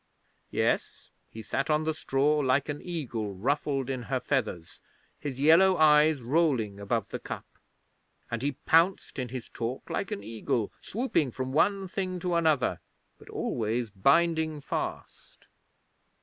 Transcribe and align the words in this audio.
Yes, 0.49 1.11
he 1.29 1.43
sat 1.43 1.69
on 1.69 1.83
the 1.83 1.93
straw 1.93 2.39
like 2.39 2.69
an 2.69 2.81
eagle 2.81 3.35
ruffled 3.35 3.87
in 3.87 4.01
her 4.09 4.19
feathers, 4.19 4.81
his 5.19 5.39
yellow 5.39 5.77
eyes 5.77 6.21
rolling 6.23 6.79
above 6.79 7.09
the 7.09 7.19
cup, 7.19 7.45
and 8.31 8.41
he 8.41 8.53
pounced 8.65 9.19
in 9.19 9.29
his 9.29 9.47
talk 9.47 9.91
like 9.91 10.09
an 10.09 10.23
eagle, 10.23 10.71
swooping 10.81 11.29
from 11.29 11.51
one 11.51 11.87
thing 11.87 12.19
to 12.19 12.33
another, 12.33 12.79
but 13.19 13.29
always 13.29 13.91
binding 13.91 14.59
fast. 14.59 15.45